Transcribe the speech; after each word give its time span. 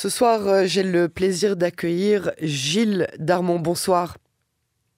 Ce 0.00 0.08
soir, 0.08 0.64
j'ai 0.64 0.82
le 0.82 1.10
plaisir 1.10 1.56
d'accueillir 1.56 2.32
Gilles 2.40 3.06
Darmon. 3.18 3.58
Bonsoir. 3.58 4.16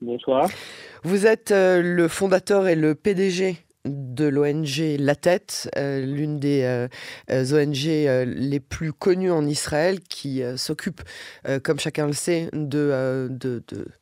Bonsoir. 0.01 0.49
Vous 1.03 1.27
êtes 1.27 1.51
le 1.51 2.07
fondateur 2.07 2.69
et 2.69 2.77
le 2.77 2.95
PDG 2.95 3.57
de 3.85 4.27
l'ONG 4.27 4.97
La 5.01 5.17
Tête, 5.17 5.69
euh, 5.77 6.07
l'une 6.07 6.39
des 6.39 6.63
euh, 6.63 6.87
euh, 7.31 7.65
ONG 7.65 7.85
les 8.27 8.61
plus 8.61 8.93
connues 8.93 9.33
en 9.33 9.45
Israël, 9.45 9.99
qui 10.01 10.41
s'occupe, 10.57 11.03
comme 11.65 11.81
chacun 11.81 12.07
le 12.07 12.13
sait, 12.13 12.49
de, 12.53 13.29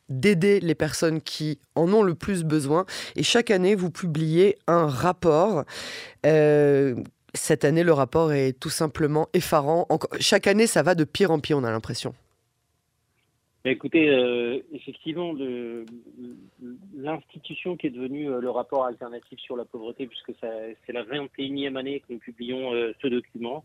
d'aider 0.09 0.59
les 0.59 0.75
personnes 0.75 1.19
qui 1.19 1.59
en 1.73 1.91
ont 1.91 2.03
le 2.03 2.13
plus 2.13 2.43
besoin. 2.43 2.85
Et 3.15 3.23
chaque 3.23 3.49
année, 3.49 3.73
vous 3.73 3.89
publiez 3.89 4.57
un 4.67 4.85
rapport. 4.85 5.63
Cette 7.33 7.65
année, 7.65 7.83
le 7.83 7.93
rapport 7.93 8.33
est 8.33 8.53
tout 8.53 8.69
simplement 8.69 9.27
effarant. 9.33 9.87
chaque 10.19 10.47
année, 10.47 10.67
ça 10.67 10.83
va 10.83 10.95
de 10.95 11.03
pire 11.03 11.31
en 11.31 11.39
pire, 11.39 11.57
on 11.57 11.63
a 11.63 11.71
l'impression. 11.71 12.13
Écoutez, 13.63 14.09
euh, 14.09 14.59
effectivement, 14.73 15.35
l'institution 16.95 17.77
qui 17.77 17.87
est 17.87 17.91
devenue 17.91 18.27
euh, 18.27 18.41
le 18.41 18.49
rapport 18.49 18.85
alternatif 18.85 19.39
sur 19.39 19.55
la 19.55 19.65
pauvreté, 19.65 20.07
puisque 20.07 20.31
c'est 20.41 20.93
la 20.93 21.03
21e 21.03 21.75
année 21.75 21.99
que 21.99 22.13
nous 22.13 22.17
publions 22.17 22.73
euh, 22.73 22.91
ce 23.03 23.07
document, 23.07 23.63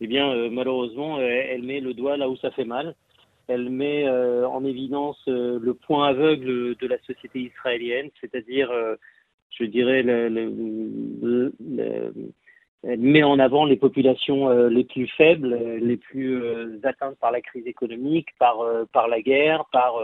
eh 0.00 0.08
bien, 0.08 0.48
malheureusement, 0.48 1.20
elle 1.20 1.62
met 1.62 1.78
le 1.80 1.92
doigt 1.92 2.16
là 2.16 2.28
où 2.28 2.36
ça 2.38 2.50
fait 2.50 2.64
mal. 2.64 2.96
Elle 3.48 3.68
met 3.68 4.08
en 4.08 4.64
évidence 4.64 5.22
le 5.26 5.74
point 5.74 6.08
aveugle 6.08 6.74
de 6.74 6.86
la 6.86 6.98
société 7.02 7.40
israélienne, 7.40 8.08
c'est-à-dire, 8.18 8.70
je 9.50 9.64
dirais, 9.64 10.02
le, 10.02 11.52
met 12.84 13.22
en 13.22 13.38
avant 13.38 13.64
les 13.64 13.76
populations 13.76 14.48
euh, 14.48 14.68
les 14.68 14.84
plus 14.84 15.06
faibles, 15.08 15.52
euh, 15.52 15.78
les 15.80 15.96
plus 15.96 16.42
euh, 16.42 16.78
atteintes 16.82 17.18
par 17.20 17.30
la 17.30 17.40
crise 17.40 17.66
économique, 17.66 18.28
par, 18.38 18.58
par 18.92 19.08
la 19.08 19.20
guerre, 19.20 19.64
par 19.72 19.94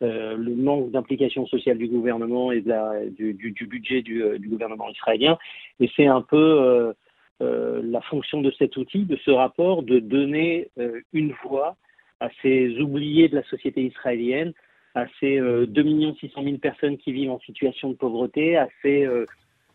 le 0.00 0.54
manque 0.54 0.90
d'implication 0.90 1.46
sociale 1.46 1.78
du 1.78 1.88
gouvernement 1.88 2.52
et 2.52 2.60
de 2.60 2.68
la, 2.68 3.06
du, 3.06 3.34
du, 3.34 3.52
du 3.52 3.66
budget 3.66 4.02
du, 4.02 4.22
du, 4.38 4.48
gouvernement 4.48 4.88
israélien. 4.90 5.38
Et 5.80 5.90
c'est 5.96 6.06
un 6.06 6.22
peu 6.22 6.94
la 7.40 8.00
fonction 8.02 8.40
de 8.42 8.50
cet 8.52 8.76
outil, 8.76 9.04
de 9.04 9.16
ce 9.24 9.30
rapport, 9.30 9.82
de 9.82 9.98
donner 9.98 10.68
une 11.12 11.34
voix 11.44 11.76
à 12.20 12.28
ces 12.42 12.78
oubliés 12.80 13.28
de 13.28 13.36
la 13.36 13.42
société 13.44 13.82
israélienne, 13.82 14.52
à 14.94 15.06
ces 15.18 15.38
2 15.38 16.14
600 16.20 16.42
000 16.42 16.58
personnes 16.58 16.98
qui 16.98 17.12
vivent 17.12 17.30
en 17.30 17.40
situation 17.40 17.90
de 17.90 17.96
pauvreté, 17.96 18.56
à 18.56 18.68
ces 18.82 19.08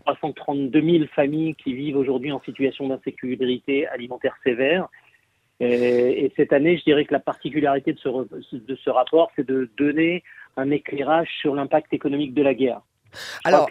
332 0.02 0.82
000 0.82 1.06
familles 1.16 1.56
qui 1.56 1.74
vivent 1.74 1.98
aujourd'hui 1.98 2.32
en 2.32 2.42
situation 2.42 2.88
d'insécurité 2.88 3.88
alimentaire 3.88 4.36
sévère. 4.44 4.88
Et, 5.60 6.32
cette 6.36 6.54
année, 6.54 6.78
je 6.78 6.84
dirais 6.84 7.06
que 7.06 7.14
la 7.14 7.20
particularité 7.20 7.94
de 7.94 8.00
ce, 8.00 8.56
de 8.56 8.76
ce 8.76 8.90
rapport, 8.90 9.32
c'est 9.36 9.48
de 9.48 9.70
donner 9.78 10.24
un 10.58 10.72
éclairage 10.72 11.30
sur 11.40 11.54
l'impact 11.54 11.94
économique 11.94 12.34
de 12.34 12.42
la 12.42 12.56
guerre. 12.56 12.82
Alors, 13.44 13.70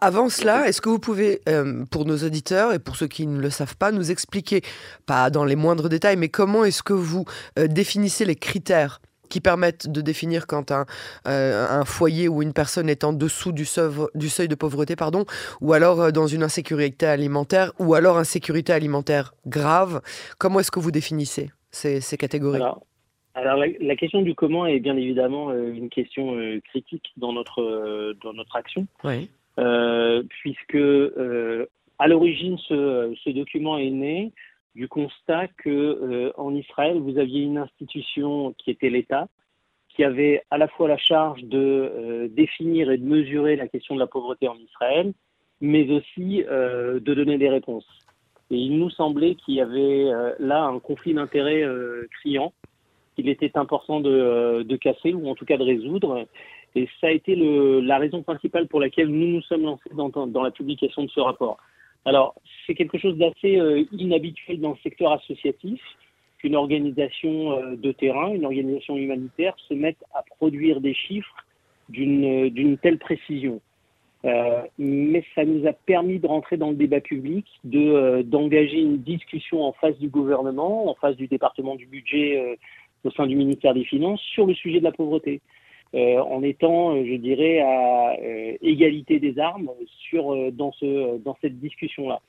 avant 0.00 0.28
cela, 0.28 0.68
est-ce 0.68 0.80
que 0.80 0.88
vous 0.88 0.98
pouvez, 0.98 1.40
euh, 1.48 1.84
pour 1.90 2.04
nos 2.04 2.16
auditeurs 2.16 2.72
et 2.72 2.78
pour 2.78 2.96
ceux 2.96 3.06
qui 3.06 3.26
ne 3.26 3.40
le 3.40 3.50
savent 3.50 3.76
pas, 3.76 3.92
nous 3.92 4.10
expliquer, 4.10 4.62
pas 5.06 5.30
dans 5.30 5.44
les 5.44 5.56
moindres 5.56 5.88
détails, 5.88 6.16
mais 6.16 6.28
comment 6.28 6.64
est-ce 6.64 6.82
que 6.82 6.94
vous 6.94 7.24
euh, 7.58 7.66
définissez 7.66 8.24
les 8.24 8.36
critères 8.36 9.00
qui 9.28 9.40
permettent 9.40 9.88
de 9.90 10.00
définir 10.00 10.46
quand 10.46 10.70
un, 10.70 10.86
euh, 11.26 11.66
un, 11.68 11.84
foyer 11.84 12.28
ou 12.28 12.42
une 12.42 12.52
personne 12.52 12.88
est 12.88 13.04
en 13.04 13.12
dessous 13.12 13.52
du 13.52 13.64
seuil, 13.64 13.92
du 14.14 14.28
seuil 14.28 14.48
de 14.48 14.54
pauvreté, 14.54 14.96
pardon, 14.96 15.24
ou 15.60 15.72
alors 15.72 16.00
euh, 16.00 16.10
dans 16.10 16.26
une 16.26 16.42
insécurité 16.42 17.06
alimentaire, 17.06 17.72
ou 17.78 17.94
alors 17.94 18.18
insécurité 18.18 18.72
alimentaire 18.72 19.34
grave. 19.46 20.00
Comment 20.38 20.60
est-ce 20.60 20.70
que 20.70 20.80
vous 20.80 20.90
définissez 20.90 21.50
ces, 21.70 22.00
ces 22.00 22.16
catégories? 22.16 22.62
Alors, 23.34 23.56
la, 23.56 23.96
question 23.96 24.22
du 24.22 24.34
comment 24.34 24.66
est 24.66 24.80
bien 24.80 24.96
évidemment 24.96 25.50
euh, 25.50 25.72
une 25.72 25.90
question 25.90 26.36
critique 26.64 27.12
dans 27.16 27.32
notre, 27.32 28.14
dans 28.24 28.32
notre 28.32 28.56
action, 28.56 28.86
oui. 29.04 29.30
puisque 30.42 30.78
à 31.98 32.06
l'origine, 32.06 32.56
ce, 32.68 33.14
ce, 33.24 33.30
document 33.30 33.76
est 33.78 33.90
né 33.90 34.32
du 34.78 34.86
constat 34.86 35.48
que 35.48 35.68
euh, 35.68 36.32
en 36.36 36.54
Israël, 36.54 36.98
vous 37.00 37.18
aviez 37.18 37.42
une 37.42 37.58
institution 37.58 38.54
qui 38.58 38.70
était 38.70 38.90
l'État, 38.90 39.26
qui 39.88 40.04
avait 40.04 40.44
à 40.52 40.56
la 40.56 40.68
fois 40.68 40.86
la 40.86 40.96
charge 40.96 41.42
de 41.42 41.58
euh, 41.58 42.28
définir 42.28 42.88
et 42.88 42.96
de 42.96 43.04
mesurer 43.04 43.56
la 43.56 43.66
question 43.66 43.96
de 43.96 44.00
la 44.00 44.06
pauvreté 44.06 44.46
en 44.46 44.54
Israël, 44.54 45.12
mais 45.60 45.90
aussi 45.90 46.44
euh, 46.44 47.00
de 47.00 47.12
donner 47.12 47.38
des 47.38 47.48
réponses. 47.48 47.88
Et 48.52 48.56
il 48.56 48.78
nous 48.78 48.88
semblait 48.90 49.34
qu'il 49.34 49.54
y 49.54 49.60
avait 49.60 50.04
là 50.38 50.62
un 50.62 50.78
conflit 50.78 51.12
d'intérêts 51.12 51.66
criant, 52.18 52.54
qu'il 53.14 53.28
était 53.28 53.58
important 53.58 54.00
de, 54.00 54.76
casser 54.76 55.12
ou 55.12 55.28
en 55.28 55.34
tout 55.34 55.44
cas 55.44 55.58
de 55.58 55.64
résoudre. 55.64 56.26
Et 56.74 56.88
ça 56.98 57.08
a 57.08 57.10
été 57.10 57.36
la 57.36 57.98
raison 57.98 58.22
principale 58.22 58.66
pour 58.68 58.80
laquelle 58.80 59.08
nous 59.08 59.26
nous 59.26 59.42
sommes 59.42 59.64
lancés 59.64 59.90
dans 59.92 60.42
la 60.42 60.50
publication 60.50 61.02
de 61.02 61.10
ce 61.10 61.20
rapport. 61.20 61.58
Alors, 62.04 62.34
c'est 62.66 62.74
quelque 62.74 62.98
chose 62.98 63.16
d'assez 63.16 63.56
euh, 63.56 63.84
inhabituel 63.92 64.60
dans 64.60 64.70
le 64.70 64.76
secteur 64.82 65.12
associatif 65.12 65.80
qu'une 66.38 66.56
organisation 66.56 67.52
euh, 67.52 67.76
de 67.76 67.92
terrain, 67.92 68.32
une 68.32 68.44
organisation 68.44 68.96
humanitaire 68.96 69.54
se 69.68 69.74
mette 69.74 69.98
à 70.14 70.22
produire 70.36 70.80
des 70.80 70.94
chiffres 70.94 71.34
d'une 71.88 72.46
euh, 72.46 72.76
telle 72.82 72.98
précision. 72.98 73.60
mais 74.78 75.24
ça 75.34 75.44
nous 75.44 75.66
a 75.66 75.72
permis 75.72 76.18
de 76.18 76.26
rentrer 76.26 76.56
dans 76.56 76.70
le 76.70 76.76
débat 76.76 77.00
public, 77.00 77.46
d'engager 77.64 78.80
une 78.80 78.98
discussion 78.98 79.64
en 79.64 79.72
face 79.72 79.98
du 79.98 80.08
gouvernement, 80.08 80.90
en 80.90 80.94
face 80.94 81.16
du 81.16 81.28
département 81.28 81.76
du 81.76 81.86
budget 81.86 82.58
au 83.04 83.10
sein 83.12 83.26
du 83.26 83.36
ministère 83.36 83.74
des 83.74 83.84
Finances 83.84 84.20
sur 84.34 84.44
le 84.46 84.54
sujet 84.54 84.80
de 84.80 84.84
la 84.84 84.92
pauvreté. 84.92 85.40
Euh, 85.94 86.18
en 86.18 86.42
étant, 86.42 86.94
euh, 86.94 87.04
je 87.06 87.14
dirais, 87.14 87.60
à 87.60 88.16
euh, 88.20 88.52
égalité 88.60 89.20
des 89.20 89.38
armes 89.38 89.70
sur, 89.88 90.52
dans, 90.52 90.72
ce, 90.72 91.16
dans 91.18 91.36
cette 91.40 91.58
discussion-là. 91.58 92.20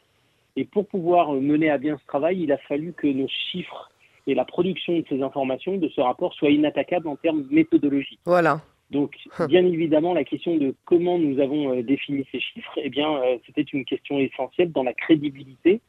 Et 0.56 0.64
pour 0.64 0.88
pouvoir 0.88 1.34
mener 1.34 1.70
à 1.70 1.78
bien 1.78 1.98
ce 1.98 2.06
travail, 2.06 2.42
il 2.42 2.52
a 2.52 2.58
fallu 2.58 2.94
que 2.94 3.08
nos 3.08 3.28
chiffres 3.52 3.92
et 4.28 4.34
la 4.34 4.46
production 4.46 4.98
de 4.98 5.06
ces 5.10 5.22
informations, 5.22 5.78
de 5.78 5.90
ce 5.90 6.00
rapport, 6.00 6.34
soient 6.34 6.50
inattaquables 6.50 7.08
en 7.08 7.16
termes 7.16 7.46
méthodologiques. 7.52 8.20
Voilà. 8.26 8.62
Donc, 8.92 9.16
bien 9.48 9.66
évidemment, 9.66 10.14
la 10.14 10.24
question 10.24 10.58
de 10.58 10.74
comment 10.86 11.20
nous 11.20 11.40
avons 11.40 11.80
défini 11.82 12.26
ces 12.32 12.40
chiffres, 12.40 12.74
eh 12.78 12.90
bien, 12.90 13.22
c'était 13.46 13.62
une 13.62 13.86
question 13.86 14.18
essentielle 14.18 14.72
dans 14.72 14.82
la 14.82 14.94
crédibilité 14.94 15.80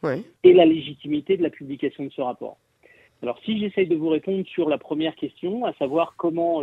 et 0.44 0.52
la 0.52 0.66
légitimité 0.66 1.38
de 1.38 1.42
la 1.42 1.48
publication 1.48 2.04
de 2.04 2.10
ce 2.10 2.20
rapport. 2.20 2.58
Alors, 3.22 3.38
si 3.44 3.58
j'essaye 3.58 3.86
de 3.86 3.96
vous 3.96 4.10
répondre 4.10 4.46
sur 4.46 4.68
la 4.68 4.76
première 4.76 5.16
question, 5.16 5.64
à 5.64 5.72
savoir 5.74 6.14
comment 6.18 6.62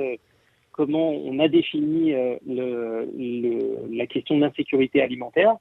comment 0.78 1.10
on 1.10 1.40
a 1.40 1.48
défini 1.48 2.14
euh, 2.14 3.06
la 3.92 4.06
question 4.06 4.38
d'insécurité 4.38 5.02
alimentaire, 5.02 5.56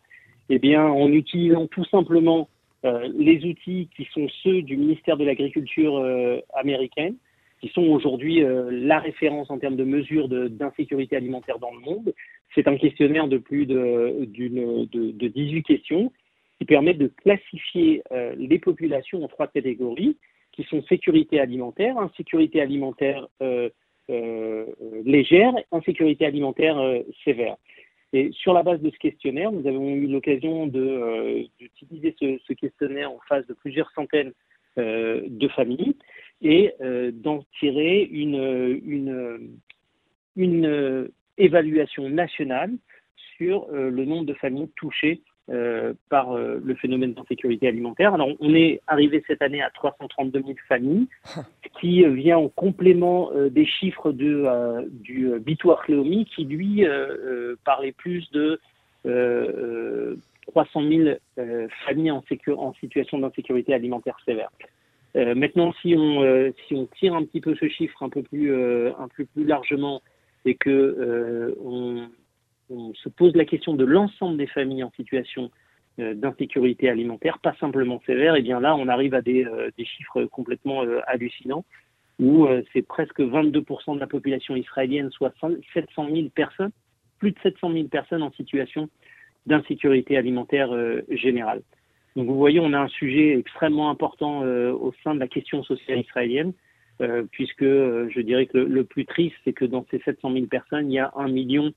eh 0.51 0.59
bien, 0.59 0.85
en 0.85 1.11
utilisant 1.11 1.67
tout 1.67 1.87
simplement 1.87 2.49
euh, 2.85 3.09
les 3.19 3.45
outils 3.47 3.89
qui 3.97 4.07
sont 4.13 4.29
ceux 4.45 4.63
du 4.63 4.77
ministère 4.77 5.17
de 5.17 5.25
l'Agriculture 5.25 5.97
euh, 5.97 6.39
américaine, 6.55 7.17
qui 7.63 7.69
sont 7.69 7.85
aujourd'hui 7.85 8.45
la 8.71 8.99
référence 8.99 9.51
en 9.51 9.59
termes 9.59 9.77
de 9.77 9.85
mesures 9.85 10.29
d'insécurité 10.29 11.17
alimentaire 11.17 11.59
dans 11.59 11.73
le 11.73 11.81
monde. 11.81 12.13
C'est 12.55 12.69
un 12.69 12.77
questionnaire 12.77 13.29
de 13.29 13.39
plus 13.39 13.65
de, 13.65 14.27
de, 14.27 15.11
de, 15.11 15.29
18 15.29 15.63
questions 15.63 16.13
qui 16.59 16.67
permet 16.67 16.93
de 16.93 17.07
classifier 17.07 18.03
les 18.37 18.59
populations 18.59 19.25
en 19.25 19.29
trois 19.29 19.47
catégories, 19.47 20.19
qui 20.53 20.65
sont 20.65 20.83
sécurité 20.83 21.41
alimentaire, 21.41 21.97
insécurité 21.97 22.61
alimentaire 22.61 23.27
légère, 24.09 25.53
insécurité 25.73 26.27
alimentaire 26.27 26.79
euh, 26.79 27.01
sévère. 27.25 27.57
Et 28.13 28.31
sur 28.33 28.53
la 28.53 28.63
base 28.63 28.81
de 28.81 28.91
ce 28.91 28.99
questionnaire, 28.99 29.51
nous 29.51 29.67
avons 29.67 29.91
eu 29.91 30.07
l'occasion 30.07 30.71
euh, 30.75 31.43
d'utiliser 31.59 32.15
ce, 32.19 32.53
questionnaire 32.53 33.11
en 33.11 33.19
face 33.29 33.47
de 33.47 33.55
plusieurs 33.55 33.91
centaines 33.93 34.33
de 34.77 35.49
familles 35.49 35.97
et 36.43 36.71
d'en 37.15 37.43
tirer 37.59 38.03
une 38.03 39.49
évaluation 41.39 42.11
nationale 42.11 42.73
sur 43.39 43.69
le 43.71 44.05
nombre 44.05 44.27
de 44.27 44.35
familles 44.35 44.69
touchées 44.77 45.23
euh, 45.49 45.95
par 46.09 46.33
euh, 46.33 46.61
le 46.65 46.75
phénomène 46.75 47.15
d'insécurité 47.15 47.69
alimentaire. 47.69 48.13
Alors, 48.13 48.31
on 48.41 48.53
est 48.53 48.81
arrivé 48.89 49.23
cette 49.29 49.43
année 49.43 49.63
à 49.63 49.71
332 49.71 50.41
000 50.41 50.55
familles, 50.67 51.07
qui 51.79 52.05
vient 52.05 52.39
en 52.39 52.49
complément 52.49 53.31
euh, 53.33 53.49
des 53.49 53.65
chiffres 53.65 54.11
de, 54.11 54.45
du 54.91 55.39
Bitoire 55.39 55.85
Cléomi, 55.85 56.25
qui 56.25 56.47
lui 56.47 56.85
parlait 57.65 57.93
plus 57.93 58.29
de 58.33 58.59
300 60.49 60.83
000 60.83 61.17
familles 61.87 62.11
en, 62.11 62.25
en 62.57 62.75
situation 62.75 63.19
d'insécurité 63.21 63.73
alimentaire 63.73 64.17
sévère. 64.25 64.51
maintenant, 65.15 65.73
si 65.81 65.95
on, 65.97 66.53
si 66.67 66.75
on 66.75 66.87
tire 66.87 67.15
un 67.15 67.25
petit 67.25 67.41
peu 67.41 67.55
ce 67.55 67.69
chiffre 67.69 68.03
un 68.03 68.09
peu 68.09 68.23
plus, 68.23 68.53
un 68.53 69.09
peu 69.17 69.25
plus 69.27 69.45
largement 69.45 70.03
et 70.45 70.57
que 70.57 71.55
on, 71.65 72.09
on 72.71 72.95
se 72.95 73.09
pose 73.09 73.35
la 73.35 73.45
question 73.45 73.75
de 73.75 73.85
l'ensemble 73.85 74.37
des 74.37 74.47
familles 74.47 74.85
en 74.85 74.93
situation 74.93 75.51
d'insécurité 75.99 76.91
alimentaire, 76.91 77.39
pas 77.39 77.55
simplement 77.59 78.03
sévère, 78.05 78.37
et 78.37 78.43
bien 78.43 78.61
là, 78.61 78.77
on 78.77 78.87
arrive 78.87 79.15
à 79.15 79.23
des, 79.23 79.47
des 79.79 79.85
chiffres 79.87 80.25
complètement 80.25 80.83
hallucinants, 81.07 81.65
où 82.19 82.47
c'est 82.75 82.83
presque 82.83 83.21
22% 83.21 83.95
de 83.95 84.01
la 84.01 84.07
population 84.07 84.57
israélienne, 84.57 85.11
soit 85.11 85.33
700 85.73 86.09
000 86.13 86.29
personnes, 86.35 86.71
plus 87.19 87.33
de 87.33 87.39
700 87.43 87.73
000 87.73 87.89
personnes 87.89 88.23
en 88.23 88.31
situation 88.33 88.91
d'insécurité 89.47 90.19
alimentaire 90.19 90.69
générale. 91.09 91.63
Donc 92.15 92.27
vous 92.27 92.37
voyez, 92.37 92.61
on 92.61 92.75
a 92.75 92.79
un 92.79 92.89
sujet 92.89 93.39
extrêmement 93.39 93.89
important 93.89 94.43
au 94.43 94.93
sein 95.03 95.15
de 95.15 95.21
la 95.21 95.29
question 95.29 95.63
sociale 95.63 96.01
israélienne. 96.01 96.53
Euh, 97.03 97.25
puisque 97.31 97.63
euh, 97.63 98.09
je 98.15 98.21
dirais 98.21 98.47
que 98.47 98.57
le, 98.57 98.85
plus 98.85 99.05
triste, 99.05 99.37
c'est 99.45 99.53
que 99.53 99.67
dans 99.67 99.85
ces 99.91 99.99
700 99.99 100.33
000 100.33 100.47
personnes, 100.47 100.91
il 100.91 100.95
y 100.95 100.99
a 100.99 101.13
un 101.15 101.29
million, 101.29 101.67
euh, 101.67 101.71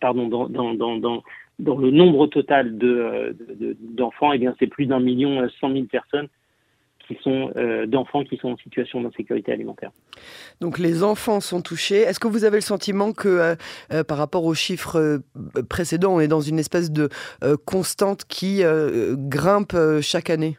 pardon, 0.00 0.28
dans, 0.28 0.48
dans, 0.48 0.74
dans, 0.74 1.78
le 1.78 1.90
nombre 1.90 2.26
total 2.26 2.78
de, 2.78 3.36
d'enfants, 3.80 4.32
et 4.32 4.40
eh 4.42 4.48
c'est 4.58 4.66
plus 4.66 4.86
d'un 4.86 5.00
million 5.00 5.46
100 5.60 5.72
000 5.72 5.84
personnes 5.84 6.28
qui 7.06 7.18
sont 7.22 7.50
d'enfants 7.88 8.22
qui 8.22 8.36
sont 8.36 8.50
en 8.50 8.56
situation 8.56 9.02
d'insécurité 9.02 9.52
alimentaire. 9.52 9.90
Donc 10.60 10.78
les 10.78 11.02
enfants 11.02 11.40
sont 11.40 11.60
touchés. 11.60 12.02
Est-ce 12.02 12.20
que 12.20 12.28
vous 12.28 12.44
avez 12.44 12.58
le 12.58 12.62
sentiment 12.62 13.12
que 13.12 13.56
par 14.04 14.16
rapport 14.16 14.44
aux 14.44 14.54
chiffres 14.54 15.20
précédents, 15.68 16.14
on 16.14 16.20
est 16.20 16.28
dans 16.28 16.40
une 16.40 16.60
espèce 16.60 16.92
de 16.92 17.08
constante 17.64 18.24
qui 18.24 18.62
grimpe 19.16 19.76
chaque 20.02 20.30
année? 20.30 20.56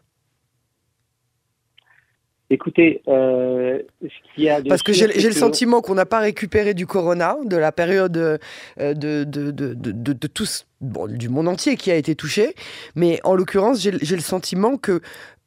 Écoutez, 2.52 3.02
euh, 3.08 3.80
ce 4.02 4.36
qu'il 4.36 4.44
y 4.44 4.50
a 4.50 4.62
Parce 4.62 4.84
que 4.84 4.92
j'ai 4.92 5.08
le 5.08 5.32
sentiment 5.32 5.80
qu'on 5.80 5.96
n'a 5.96 6.06
pas 6.06 6.20
récupéré 6.20 6.74
du 6.74 6.86
corona, 6.86 7.38
de 7.46 7.56
la 7.56 7.72
période 7.72 8.18
euh, 8.18 8.38
de, 8.78 9.24
de, 9.24 9.52
de, 9.52 9.74
de, 9.74 10.28
tous, 10.28 10.68
bon, 10.82 11.08
du 11.08 11.30
monde 11.30 11.48
entier 11.48 11.78
qui 11.78 11.92
a 11.92 11.96
été 11.96 12.14
touché. 12.14 12.54
Mais 12.94 13.22
en 13.24 13.36
l'occurrence, 13.36 13.80
j'ai 13.80 13.92
le 13.92 14.22
sentiment 14.22 14.76
que 14.76 15.00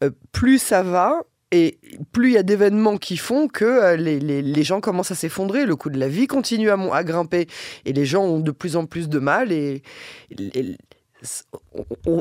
euh, 0.02 0.10
plus 0.32 0.58
ça 0.58 0.82
va, 0.82 1.20
et 1.50 1.76
plus 2.12 2.30
il 2.30 2.34
y 2.36 2.38
a 2.38 2.42
d'événements 2.42 2.96
qui 2.96 3.18
font 3.18 3.48
que 3.48 3.96
les, 3.96 4.18
les, 4.18 4.40
les, 4.40 4.62
gens 4.62 4.80
commencent 4.80 5.10
à 5.10 5.14
s'effondrer, 5.14 5.66
le 5.66 5.76
coût 5.76 5.90
de 5.90 6.00
la 6.00 6.08
vie 6.08 6.26
continue 6.26 6.70
à, 6.70 6.78
à, 6.90 7.04
grimper 7.04 7.48
et 7.84 7.92
les 7.92 8.06
gens 8.06 8.24
ont 8.24 8.40
de 8.40 8.50
plus 8.50 8.76
en 8.76 8.86
plus 8.86 9.10
de 9.10 9.18
mal 9.18 9.52
et, 9.52 9.82
et 10.30 10.76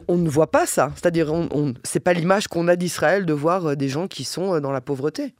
on, 0.08 0.18
ne 0.18 0.30
voit 0.30 0.52
pas 0.52 0.66
ça. 0.66 0.92
C'est-à-dire, 0.96 1.32
on, 1.32 1.48
on 1.52 1.74
c'est 1.84 2.04
pas 2.04 2.14
l'image 2.14 2.48
qu'on 2.48 2.68
a 2.68 2.76
d'Israël 2.76 3.26
de 3.26 3.34
voir 3.34 3.66
euh, 3.66 3.76
des 3.76 3.88
gens 3.88 4.08
qui 4.08 4.24
sont 4.24 4.54
euh, 4.54 4.60
dans 4.60 4.72
la 4.72 4.82
pauvreté. 4.82 5.34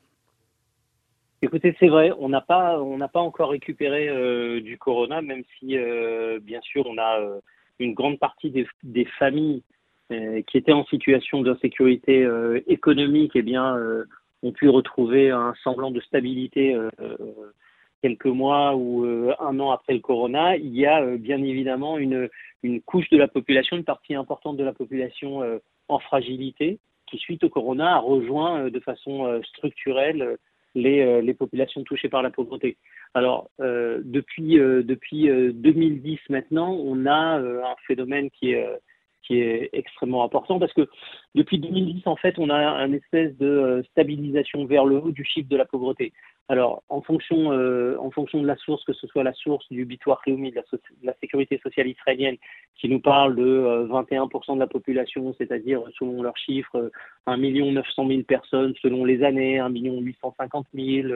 Écoutez, 1.42 1.75
c'est 1.80 1.89
vrai, 1.89 2.12
on 2.19 2.30
n'a 2.30 2.42
pas, 2.42 2.80
on 2.80 2.98
n'a 2.98 3.10
pas 3.10 3.19
encore 3.19 3.50
récupéré 3.50 4.07
euh, 4.07 4.62
du 4.62 4.77
corona, 4.77 5.21
même 5.21 5.44
si, 5.60 5.75
bien 6.42 6.62
sûr, 6.62 6.86
on 6.88 6.98
a 6.98 7.19
une 7.80 7.94
grande 7.94 8.18
partie 8.18 8.50
des, 8.83 9.06
familles 9.19 9.62
qui 10.10 10.57
étaient 10.57 10.71
en 10.71 10.86
situation 10.86 11.42
d'insécurité 11.42 12.25
économique, 12.68 13.36
et 13.36 13.39
eh 13.39 13.42
bien, 13.42 13.77
ont 14.42 14.54
pu 14.54 14.69
retrouver 14.69 15.31
un 15.31 15.54
semblant 15.65 15.92
de 15.92 16.00
stabilité 16.00 16.77
quelques 18.03 18.25
mois 18.25 18.75
ou 18.75 19.05
un 19.39 19.59
an 19.61 19.71
après 19.71 19.94
le 19.94 20.00
corona. 20.00 20.57
Il 20.57 20.75
y 20.75 20.85
a 20.85 21.03
bien 21.15 21.41
évidemment 21.41 21.97
une, 21.97 22.29
couche 22.85 23.09
de 23.09 23.17
la 23.17 23.29
population, 23.29 23.77
une 23.77 23.85
partie 23.85 24.13
importante 24.13 24.57
de 24.57 24.63
la 24.63 24.73
population 24.73 25.41
euh, 25.41 25.59
en 25.88 26.00
fragilité, 26.00 26.79
qui 27.07 27.17
suite 27.17 27.44
au 27.45 27.50
corona 27.50 27.95
a 27.95 28.00
rejoint 28.00 28.65
euh, 28.65 28.69
de 28.69 28.79
façon 28.81 29.25
euh, 29.25 29.41
structurelle 29.44 30.38
les, 30.75 31.21
les, 31.21 31.33
populations 31.33 31.83
touchées 31.83 32.09
par 32.09 32.23
la 32.23 32.31
pauvreté. 32.31 32.77
Alors 33.13 33.47
depuis 33.59 34.55
depuis 34.55 35.27
2010 35.53 36.17
maintenant, 36.29 36.73
on 36.73 37.05
a 37.05 37.38
un 37.38 37.75
phénomène 37.85 38.31
qui 38.31 38.53
est 38.53 38.67
qui 39.21 39.39
est 39.39 39.69
extrêmement 39.73 40.23
important 40.23 40.59
parce 40.59 40.73
que 40.73 40.88
depuis 41.35 41.57
2010, 41.57 42.07
en 42.07 42.15
fait, 42.15 42.38
on 42.38 42.50
a 42.50 42.57
un 42.57 42.91
espèce 42.91 43.35
de 43.38 43.83
stabilisation 43.91 44.65
vers 44.65 44.85
le 44.85 44.97
haut 44.97 45.11
du 45.11 45.23
chiffre 45.23 45.50
de 45.50 45.57
la 45.57 45.65
pauvreté. 45.65 46.11
Alors, 46.49 46.83
en 46.89 47.01
fonction, 47.01 47.53
euh, 47.53 47.95
en 47.99 48.11
fonction 48.11 48.41
de 48.41 48.47
la 48.47 48.57
source, 48.57 48.83
que 48.83 48.91
ce 48.91 49.07
soit 49.07 49.23
la 49.23 49.31
source 49.31 49.65
du 49.71 49.85
Bitoire 49.85 50.19
Réumi, 50.25 50.51
de, 50.51 50.61
la 51.01 51.13
sécurité 51.21 51.57
sociale 51.63 51.87
israélienne, 51.87 52.35
qui 52.75 52.89
nous 52.89 52.99
parle 52.99 53.35
de 53.35 53.87
21% 53.89 54.51
euh, 54.51 54.55
de 54.55 54.59
la 54.59 54.67
population, 54.67 55.33
c'est-à-dire, 55.37 55.81
selon 55.97 56.21
leurs 56.21 56.37
chiffres, 56.37 56.91
1 57.27 57.37
900 57.37 58.07
000 58.07 58.23
personnes 58.23 58.73
selon 58.81 59.05
les 59.05 59.23
années, 59.23 59.59
1 59.59 59.69
850 59.69 60.67
000, 60.73 61.07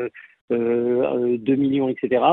euh, 0.54 1.38
2 1.38 1.56
millions, 1.56 1.90
etc. 1.90 2.24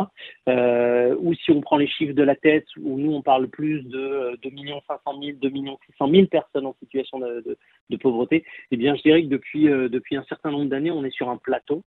Euh, 0.48 1.16
ou 1.18 1.34
si 1.34 1.50
on 1.50 1.60
prend 1.60 1.78
les 1.78 1.88
chiffres 1.88 2.14
de 2.14 2.22
la 2.22 2.36
tête, 2.36 2.66
où 2.80 2.96
nous, 2.96 3.12
on 3.12 3.22
parle 3.22 3.48
plus 3.48 3.82
de 3.82 4.38
2 4.40 4.50
500 4.86 5.20
000, 5.20 5.38
2 5.42 5.50
600 5.50 6.10
000 6.10 6.26
personnes 6.28 6.66
en 6.66 6.76
situation 6.78 7.18
de, 7.18 7.42
de, 7.44 7.58
de 7.90 7.96
pauvreté, 7.96 8.44
eh 8.70 8.76
bien, 8.76 8.94
je 8.94 9.02
dirais 9.02 9.24
que 9.24 9.28
depuis, 9.28 9.64
depuis 9.64 10.16
un 10.16 10.24
certain 10.28 10.52
nombre 10.52 10.70
d'années, 10.70 10.92
on 10.92 11.04
est 11.04 11.10
sur 11.10 11.28
un 11.28 11.38
plateau. 11.38 11.82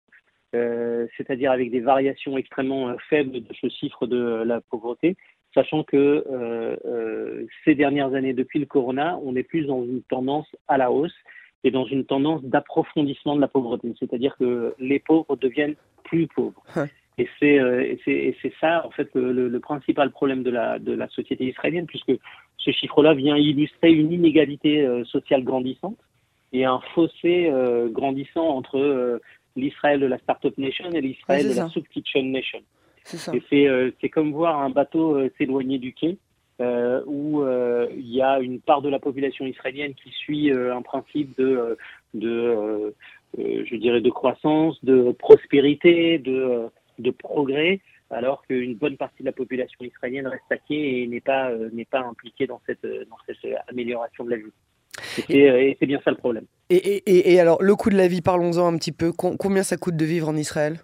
Euh, 0.55 1.07
c'est-à-dire 1.17 1.51
avec 1.51 1.71
des 1.71 1.81
variations 1.81 2.37
extrêmement 2.37 2.89
euh, 2.89 2.95
faibles 3.09 3.43
de 3.43 3.53
ce 3.59 3.67
chiffre 3.67 4.07
de 4.07 4.43
la 4.45 4.61
pauvreté, 4.61 5.17
sachant 5.53 5.83
que 5.83 6.23
euh, 6.31 7.45
ces 7.65 7.75
dernières 7.75 8.13
années, 8.13 8.33
depuis 8.33 8.59
le 8.59 8.65
corona, 8.65 9.19
on 9.23 9.35
est 9.35 9.43
plus 9.43 9.65
dans 9.65 9.83
une 9.83 10.01
tendance 10.03 10.47
à 10.69 10.77
la 10.77 10.89
hausse 10.89 11.15
et 11.65 11.71
dans 11.71 11.85
une 11.85 12.05
tendance 12.05 12.41
d'approfondissement 12.43 13.35
de 13.35 13.41
la 13.41 13.49
pauvreté, 13.49 13.93
c'est-à-dire 13.99 14.37
que 14.37 14.73
les 14.79 14.99
pauvres 14.99 15.35
deviennent 15.35 15.75
plus 16.05 16.27
pauvres. 16.27 16.63
Et 17.17 17.27
c'est 17.35 18.53
ça, 18.61 18.85
en 18.85 18.91
fait, 18.91 19.09
le, 19.15 19.59
principal 19.59 20.11
problème 20.11 20.43
de 20.43 20.51
la, 20.51 20.79
de 20.79 20.93
la 20.93 21.09
société 21.09 21.45
israélienne, 21.45 21.87
puisque 21.87 22.13
ce 22.57 22.71
chiffre-là 22.71 23.15
vient 23.15 23.35
illustrer 23.35 23.91
une 23.91 24.13
inégalité 24.13 24.87
sociale 25.05 25.43
grandissante 25.43 25.97
et 26.53 26.63
un 26.63 26.79
fossé 26.93 27.51
grandissant 27.91 28.47
entre 28.47 29.19
l'Israël 29.57 29.99
de 29.99 30.05
la 30.05 30.17
Startup 30.19 30.57
Nation 30.57 30.89
et 30.91 31.01
l'Israël 31.01 31.49
de 31.49 31.55
la 31.55 31.67
Soup 31.69 31.85
Kitchen 31.89 32.31
Nation. 32.31 32.61
Euh, 33.53 33.91
c'est 34.01 34.09
comme 34.09 34.31
voir 34.31 34.59
un 34.59 34.69
bateau 34.69 35.15
euh, 35.15 35.31
s'éloigner 35.37 35.77
du 35.79 35.93
quai, 35.93 36.17
euh, 36.61 37.01
où 37.05 37.43
il 37.95 38.07
y 38.07 38.21
a 38.21 38.39
une 38.39 38.59
part 38.59 38.81
de 38.81 38.89
la 38.89 38.99
population 38.99 39.45
israélienne 39.45 39.93
qui 39.93 40.09
suit 40.11 40.51
un 40.51 40.81
principe 40.81 41.37
de, 41.37 41.77
de 42.13 42.93
je 43.37 43.75
dirais, 43.75 44.01
de 44.01 44.09
croissance, 44.09 44.83
de 44.83 45.11
prospérité, 45.11 46.17
de, 46.17 46.69
de 46.99 47.11
progrès, 47.11 47.81
alors 48.09 48.41
qu'une 48.47 48.75
bonne 48.75 48.97
partie 48.97 49.21
de 49.21 49.27
la 49.27 49.33
population 49.33 49.83
israélienne 49.85 50.27
reste 50.27 50.51
à 50.51 50.57
quai 50.57 51.01
et 51.01 51.07
n'est 51.07 51.21
pas, 51.21 51.51
n'est 51.73 51.85
pas 51.85 52.01
impliquée 52.01 52.47
dans 52.47 52.61
cette, 52.65 52.85
dans 52.85 53.17
cette 53.25 53.45
amélioration 53.67 54.23
de 54.23 54.31
la 54.31 54.37
vie. 54.37 54.53
Et 55.29 55.77
c'est 55.79 55.85
bien 55.85 55.99
ça 56.03 56.11
le 56.11 56.17
problème. 56.17 56.45
Et, 56.69 57.39
alors, 57.39 57.61
le 57.61 57.75
coût 57.75 57.89
de 57.89 57.97
la 57.97 58.07
vie, 58.07 58.21
parlons-en 58.21 58.67
un 58.67 58.77
petit 58.77 58.91
peu. 58.91 59.11
Combien 59.11 59.63
ça 59.63 59.77
coûte 59.77 59.95
de 59.95 60.05
vivre 60.05 60.27
en 60.27 60.35
Israël? 60.35 60.79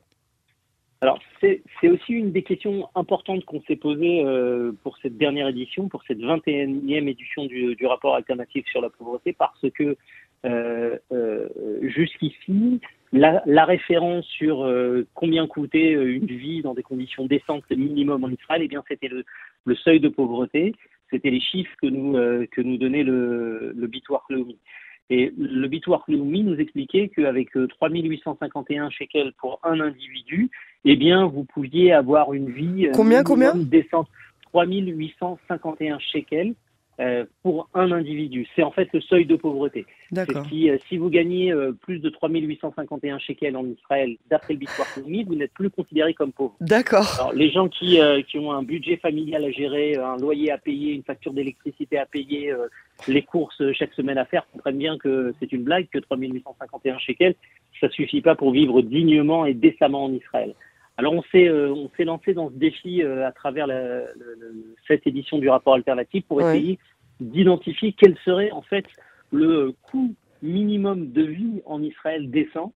Alors, 1.04 1.20
c'est 1.42 1.90
aussi 1.90 2.14
une 2.14 2.32
des 2.32 2.44
questions 2.44 2.88
importantes 2.96 3.44
qu'on 3.44 3.62
s'est 3.64 3.76
posées 3.76 4.24
euh, 4.24 4.72
pour 4.84 4.98
cette 5.00 5.18
dernière 5.18 5.50
édition, 5.50 5.90
pour 5.90 6.02
cette 6.08 6.20
21e 6.20 7.10
édition 7.10 7.46
du, 7.46 7.76
rapport 7.86 8.16
alternatif 8.16 8.66
sur 8.68 8.80
la 8.80 8.90
pauvreté, 8.90 9.34
parce 9.34 9.66
que 9.76 9.98
euh, 10.46 10.98
euh, 11.12 11.50
jusqu'ici, 11.82 12.80
la, 13.12 13.66
référence 13.66 14.26
sur 14.28 14.66
combien 15.14 15.46
coûtait 15.46 15.92
une 15.92 16.28
vie 16.28 16.62
dans 16.62 16.74
des 16.74 16.84
conditions 16.84 17.26
décentes 17.26 17.70
minimum 17.70 18.24
en 18.24 18.30
Israël, 18.30 18.62
eh 18.64 18.70
bien, 18.70 18.82
c'était 18.88 19.10
le, 19.10 19.76
seuil 19.76 20.00
de 20.00 20.08
pauvreté, 20.08 20.74
c'était 21.13 21.29
les 21.29 21.39
chiffres 21.39 21.72
que 21.82 21.88
nous, 21.88 22.13
que 22.48 22.62
nous 22.62 22.77
donnait 22.77 23.03
le, 23.03 23.72
le 23.75 23.88
Bitoire 23.88 24.25
et 25.10 25.34
le 25.38 25.67
Bitoire 25.67 26.03
Leumi 26.08 26.43
nous 26.43 26.55
expliquait 26.55 27.10
qu'avec 27.10 27.50
3851 27.51 28.86
euh, 28.86 28.89
shekels 28.89 29.34
pour 29.38 29.60
un 29.63 29.79
individu, 29.79 30.50
eh 30.86 30.96
bien, 30.96 31.25
vous 31.25 31.43
pouviez 31.43 31.91
avoir 31.91 32.34
une 32.34 32.50
vie 32.50 32.88
euh, 32.88 32.91
combien, 32.93 33.24
combien? 33.24 33.53
décente. 33.55 34.08
3851 34.51 36.00
shekels 36.00 36.53
euh, 37.00 37.26
pour 37.42 37.70
un 37.74 37.92
individu. 37.92 38.48
C'est 38.56 38.62
en 38.62 38.70
fait 38.70 38.88
le 38.94 39.02
seuil 39.02 39.26
de 39.26 39.36
pauvreté. 39.36 39.86
Qui, 40.48 40.70
euh, 40.70 40.78
si 40.88 40.98
vous 40.98 41.10
gagnez 41.10 41.52
euh, 41.52 41.72
plus 41.72 41.98
de 41.98 42.08
3851 42.08 43.18
shekels 43.18 43.58
en 43.58 43.66
Israël, 43.66 44.16
d'après 44.30 44.54
le 44.54 44.60
Bitcoin 44.60 45.26
vous 45.26 45.34
n'êtes 45.34 45.54
plus 45.54 45.72
considéré 45.72 46.14
comme 46.14 46.32
pauvre. 46.32 46.56
D'accord. 46.62 47.32
les 47.34 47.50
gens 47.50 47.68
qui, 47.68 48.00
qui 48.28 48.38
ont 48.38 48.52
un 48.52 48.62
budget 48.62 48.98
familial 48.98 49.44
à 49.44 49.50
gérer, 49.50 49.96
un 49.96 50.18
loyer 50.18 50.52
à 50.52 50.60
payer, 50.60 50.94
une 50.94 51.04
facture 51.04 51.34
d'électricité 51.34 51.98
à 51.98 52.06
payer, 52.06 52.54
les 53.08 53.24
courses 53.24 53.62
chaque 53.74 53.94
semaine 53.94 54.20
à 54.20 54.26
faire, 54.26 54.46
comprennent 54.52 54.78
bien 54.78 54.98
que 55.00 55.34
c'est 55.40 55.52
une 55.52 55.64
blague, 55.64 55.88
que 55.90 56.00
3851 56.00 57.00
shekels, 57.00 57.36
ça 57.82 57.90
suffit 57.90 58.22
pas 58.22 58.36
pour 58.36 58.52
vivre 58.52 58.82
dignement 58.82 59.46
et 59.46 59.54
décemment 59.54 60.06
en 60.06 60.14
Israël. 60.14 60.54
Alors 60.98 61.14
on 61.14 61.24
s'est 61.32 61.48
euh, 61.48 61.74
on 61.74 61.90
s'est 61.98 62.04
lancé 62.04 62.34
dans 62.34 62.50
ce 62.50 62.56
défi 62.56 63.02
euh, 63.02 63.28
à 63.28 63.32
travers 63.32 63.66
la, 63.66 64.02
cette 64.88 65.08
édition 65.08 65.40
du 65.40 65.50
rapport 65.50 65.74
alternatif 65.74 66.24
pour 66.28 66.42
essayer 66.42 66.78
d'identifier 67.20 67.94
quel 67.94 68.16
serait 68.24 68.52
en 68.52 68.62
fait 68.62 68.86
le 69.32 69.74
coût 69.84 70.14
minimum 70.42 71.12
de 71.12 71.24
vie 71.24 71.62
en 71.66 71.82
Israël 71.82 72.30
décent. 72.30 72.74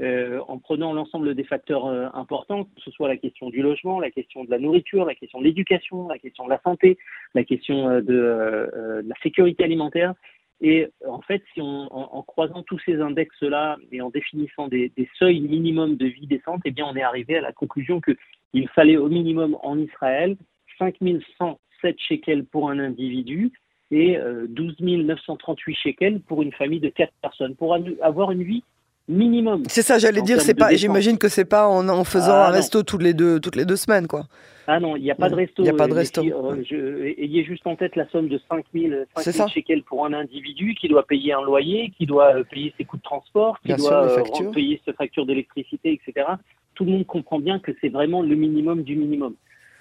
en 0.00 0.58
prenant 0.58 0.94
l'ensemble 0.94 1.34
des 1.34 1.44
facteurs 1.44 1.84
importants, 2.16 2.64
que 2.64 2.80
ce 2.80 2.90
soit 2.90 3.08
la 3.08 3.18
question 3.18 3.50
du 3.50 3.60
logement, 3.60 4.00
la 4.00 4.10
question 4.10 4.44
de 4.44 4.50
la 4.50 4.58
nourriture, 4.58 5.04
la 5.04 5.14
question 5.14 5.38
de 5.38 5.44
l'éducation, 5.44 6.08
la 6.08 6.18
question 6.18 6.46
de 6.46 6.50
la 6.50 6.60
santé, 6.62 6.96
la 7.34 7.44
question 7.44 8.00
de, 8.00 9.02
la 9.06 9.14
sécurité 9.22 9.62
alimentaire. 9.64 10.14
Et 10.60 10.88
en 11.06 11.22
fait, 11.22 11.42
si 11.54 11.62
on, 11.62 11.88
en, 11.90 12.22
croisant 12.22 12.62
tous 12.62 12.78
ces 12.84 13.00
index-là 13.00 13.78
et 13.92 14.02
en 14.02 14.10
définissant 14.10 14.68
des, 14.68 14.90
des, 14.96 15.08
seuils 15.18 15.40
minimums 15.40 15.96
de 15.96 16.06
vie 16.06 16.26
décente, 16.26 16.60
eh 16.66 16.70
bien, 16.70 16.86
on 16.86 16.96
est 16.96 17.02
arrivé 17.02 17.38
à 17.38 17.40
la 17.40 17.52
conclusion 17.52 18.00
qu'il 18.00 18.68
fallait 18.68 18.98
au 18.98 19.08
minimum 19.08 19.56
en 19.62 19.78
Israël 19.78 20.36
5107 20.78 21.96
shekels 21.98 22.44
pour 22.44 22.70
un 22.70 22.78
individu 22.78 23.52
et 23.90 24.18
12 24.48 24.76
euh, 24.80 24.96
938 25.02 25.74
shekels 25.74 26.20
pour 26.20 26.42
une 26.42 26.52
famille 26.52 26.80
de 26.80 26.90
4 26.90 27.12
personnes, 27.22 27.56
pour 27.56 27.76
avoir 28.02 28.30
une 28.30 28.42
vie 28.42 28.62
minimum. 29.10 29.64
C'est 29.68 29.82
ça, 29.82 29.98
j'allais 29.98 30.22
dire, 30.22 30.40
c'est 30.40 30.54
pas, 30.54 30.74
j'imagine 30.74 31.18
que 31.18 31.28
c'est 31.28 31.44
pas 31.44 31.68
en, 31.68 31.88
en 31.88 32.04
faisant 32.04 32.34
ah, 32.34 32.48
un 32.48 32.50
resto 32.50 32.82
toutes 32.82 33.02
les 33.02 33.14
deux, 33.14 33.40
toutes 33.40 33.56
les 33.56 33.64
deux 33.64 33.76
semaines, 33.76 34.06
quoi. 34.06 34.24
Ah 34.66 34.78
non, 34.78 34.94
il 34.96 35.02
n'y 35.02 35.10
a 35.10 35.14
pas 35.16 35.28
de 35.28 35.34
resto. 35.34 35.62
Il 35.62 35.64
n'y 35.64 35.70
a 35.70 35.74
pas 35.74 35.88
de 35.88 35.94
resto. 35.94 36.22
Euh, 36.22 37.14
ayez 37.18 37.42
juste 37.44 37.66
en 37.66 37.74
tête 37.74 37.96
la 37.96 38.08
somme 38.10 38.28
de 38.28 38.40
5 38.48 38.64
000, 38.72 39.02
5 39.16 39.48
shekels 39.48 39.82
pour 39.82 40.06
un 40.06 40.12
individu 40.12 40.74
qui 40.74 40.86
doit 40.88 41.04
payer 41.04 41.32
un 41.32 41.42
loyer, 41.42 41.92
qui 41.98 42.06
doit 42.06 42.36
euh, 42.36 42.44
payer 42.44 42.72
ses 42.78 42.84
coûts 42.84 42.98
de 42.98 43.02
transport, 43.02 43.58
qui 43.66 43.74
doit 43.74 44.22
payer 44.54 44.80
ses 44.84 44.92
factures 44.92 45.26
d'électricité, 45.26 46.00
etc. 46.00 46.26
Tout 46.74 46.84
le 46.84 46.92
monde 46.92 47.06
comprend 47.06 47.40
bien 47.40 47.58
que 47.58 47.72
c'est 47.80 47.88
vraiment 47.88 48.22
le 48.22 48.36
minimum 48.36 48.84
du 48.84 48.94
minimum. 48.94 49.34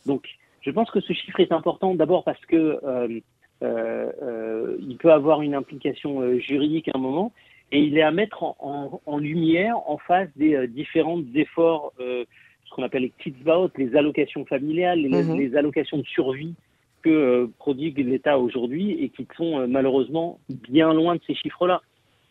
Donc, 0.05 0.25
je 0.61 0.71
pense 0.71 0.89
que 0.91 1.01
ce 1.01 1.13
chiffre 1.13 1.39
est 1.39 1.51
important 1.51 1.93
d'abord 1.93 2.23
parce 2.23 2.43
que 2.45 2.79
euh, 2.83 4.11
euh, 4.21 4.77
il 4.79 4.97
peut 4.97 5.11
avoir 5.11 5.41
une 5.41 5.55
implication 5.55 6.21
euh, 6.21 6.39
juridique 6.39 6.87
à 6.89 6.91
un 6.95 6.99
moment, 6.99 7.31
et 7.71 7.79
il 7.79 7.97
est 7.97 8.01
à 8.01 8.11
mettre 8.11 8.43
en, 8.43 9.01
en, 9.05 9.17
lumière 9.17 9.77
en 9.89 9.97
face 9.97 10.29
des 10.35 10.67
différents 10.67 11.21
efforts, 11.35 11.93
ce 11.97 12.25
qu'on 12.71 12.83
appelle 12.83 13.03
les 13.03 13.13
kitzbaot, 13.23 13.69
les 13.77 13.95
allocations 13.95 14.45
familiales, 14.45 14.99
les, 14.99 15.23
mhm. 15.23 15.37
les 15.37 15.55
allocations 15.55 15.97
de 15.97 16.05
survie 16.05 16.55
que 17.01 17.49
prodigue 17.59 17.99
l'État 17.99 18.39
aujourd'hui 18.39 19.03
et 19.03 19.09
qui 19.09 19.27
sont 19.37 19.67
malheureusement 19.67 20.39
bien 20.49 20.93
loin 20.93 21.15
de 21.15 21.21
ces 21.27 21.35
chiffres-là. 21.35 21.81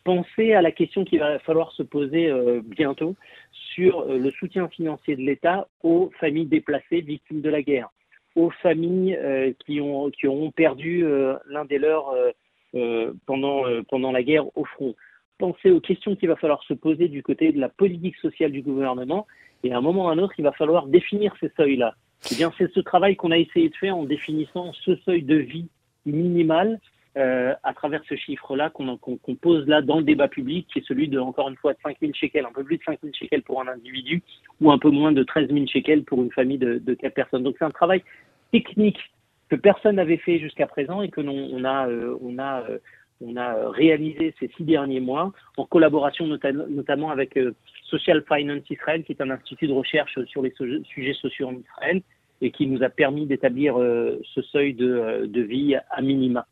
Pensez 0.03 0.53
à 0.53 0.61
la 0.61 0.71
question 0.71 1.05
qu'il 1.05 1.19
va 1.19 1.39
falloir 1.39 1.71
se 1.71 1.83
poser 1.83 2.31
bientôt 2.63 3.15
sur 3.51 4.05
le 4.05 4.31
soutien 4.31 4.67
financier 4.67 5.15
de 5.15 5.21
l'État 5.21 5.67
aux 5.83 6.11
familles 6.19 6.45
déplacées 6.45 7.01
victimes 7.01 7.41
de 7.41 7.49
la 7.49 7.61
guerre 7.61 7.89
aux 8.35 8.49
familles 8.61 9.15
euh, 9.15 9.51
qui, 9.65 9.81
ont, 9.81 10.09
qui 10.09 10.27
auront 10.27 10.51
perdu 10.51 11.03
euh, 11.03 11.35
l'un 11.47 11.65
des 11.65 11.77
leurs 11.77 12.13
euh, 12.75 13.13
pendant, 13.25 13.63
pendant 13.89 14.11
la 14.11 14.23
guerre 14.23 14.45
au 14.55 14.63
front. 14.63 14.95
Pensez 15.39 15.71
aux 15.71 15.79
questions 15.79 16.15
qu'il 16.15 16.29
va 16.29 16.35
falloir 16.35 16.61
se 16.63 16.73
poser 16.73 17.07
du 17.07 17.23
côté 17.23 17.51
de 17.51 17.59
la 17.59 17.69
politique 17.69 18.17
sociale 18.17 18.51
du 18.51 18.61
gouvernement. 18.61 19.25
Et 19.63 19.73
à 19.73 19.77
un 19.77 19.81
moment 19.81 20.05
ou 20.05 20.09
à 20.09 20.11
un 20.11 20.19
autre, 20.19 20.33
il 20.37 20.43
va 20.43 20.51
falloir 20.51 20.85
définir 20.85 21.33
ces 21.39 21.49
seuils-là. 21.57 21.95
Eh 22.31 22.35
bien, 22.35 22.51
c'est 22.57 22.71
ce 22.71 22.79
travail 22.81 23.15
qu'on 23.15 23.31
a 23.31 23.37
essayé 23.37 23.69
de 23.69 23.75
faire 23.75 23.97
en 23.97 24.03
définissant 24.03 24.73
ce 24.73 24.95
seuil 24.97 25.23
de 25.23 25.35
vie 25.35 25.69
minimal 26.05 26.79
euh, 27.17 27.53
à 27.63 27.73
travers 27.73 28.01
ce 28.07 28.15
chiffre-là 28.15 28.69
qu'on 28.69 29.35
pose 29.35 29.67
là 29.67 29.81
dans 29.81 29.97
le 29.97 30.03
débat 30.03 30.27
public, 30.27 30.67
qui 30.71 30.79
est 30.79 30.85
celui 30.85 31.07
de, 31.07 31.19
encore 31.19 31.49
une 31.49 31.55
fois, 31.55 31.73
de 31.73 31.79
5 31.83 31.97
000 32.01 32.13
shekels, 32.13 32.45
un 32.45 32.51
peu 32.53 32.63
plus 32.63 32.77
de 32.77 32.83
5 32.83 32.99
000 33.01 33.13
shekels 33.13 33.41
pour 33.41 33.61
un 33.61 33.67
individu, 33.67 34.21
ou 34.61 34.71
un 34.71 34.77
peu 34.77 34.89
moins 34.89 35.11
de 35.11 35.23
13 35.23 35.49
000 35.49 35.65
shekels 35.67 36.03
pour 36.03 36.21
une 36.21 36.31
famille 36.31 36.59
de, 36.59 36.77
de 36.77 36.93
4 36.93 37.13
personnes. 37.13 37.43
Donc 37.43 37.55
c'est 37.57 37.65
un 37.65 37.71
travail 37.71 38.03
technique 38.51 38.99
que 39.49 39.55
personne 39.55 39.95
n'avait 39.95 40.17
fait 40.17 40.39
jusqu'à 40.39 40.67
présent 40.67 41.01
et 41.01 41.09
que 41.09 41.21
l'on 41.21 41.49
on 41.51 41.63
a, 41.65 41.87
euh, 41.87 42.15
euh, 42.21 42.77
on 43.21 43.35
a 43.35 43.69
réalisé 43.69 44.33
ces 44.39 44.49
six 44.55 44.63
derniers 44.63 44.99
mois 44.99 45.33
en 45.57 45.65
collaboration 45.65 46.25
notamment 46.27 47.11
avec 47.11 47.37
Social 47.83 48.23
Finance 48.27 48.69
Israel, 48.69 49.03
qui 49.03 49.11
est 49.11 49.21
un 49.21 49.29
institut 49.29 49.67
de 49.67 49.73
recherche 49.73 50.23
sur 50.25 50.41
les 50.41 50.53
sujets 50.85 51.13
sociaux 51.13 51.49
en 51.49 51.55
Israël 51.55 52.01
et 52.41 52.51
qui 52.51 52.67
nous 52.67 52.81
a 52.83 52.89
permis 52.89 53.25
d'établir 53.25 53.75
ce 53.75 54.41
seuil 54.41 54.73
de, 54.73 55.25
de 55.25 55.41
vie 55.41 55.75
à 55.75 56.01
minima. 56.01 56.47